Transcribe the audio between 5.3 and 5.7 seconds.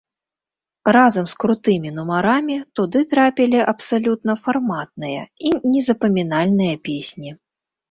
і